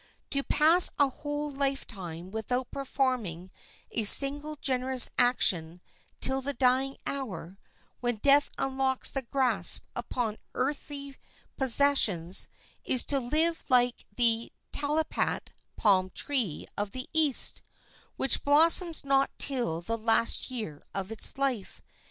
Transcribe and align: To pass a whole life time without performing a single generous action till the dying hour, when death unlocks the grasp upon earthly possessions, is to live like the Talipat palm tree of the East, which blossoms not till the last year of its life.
To 0.31 0.41
pass 0.41 0.89
a 0.97 1.09
whole 1.09 1.51
life 1.51 1.85
time 1.85 2.31
without 2.31 2.71
performing 2.71 3.51
a 3.91 4.03
single 4.03 4.55
generous 4.55 5.11
action 5.19 5.79
till 6.19 6.41
the 6.41 6.55
dying 6.55 6.97
hour, 7.05 7.59
when 7.99 8.15
death 8.15 8.49
unlocks 8.57 9.11
the 9.11 9.21
grasp 9.21 9.83
upon 9.95 10.37
earthly 10.55 11.17
possessions, 11.55 12.47
is 12.83 13.05
to 13.05 13.19
live 13.19 13.63
like 13.69 14.07
the 14.15 14.51
Talipat 14.73 15.49
palm 15.77 16.09
tree 16.09 16.65
of 16.75 16.93
the 16.93 17.07
East, 17.13 17.61
which 18.17 18.43
blossoms 18.43 19.05
not 19.05 19.29
till 19.37 19.81
the 19.81 19.99
last 19.99 20.49
year 20.49 20.81
of 20.95 21.11
its 21.11 21.37
life. 21.37 21.79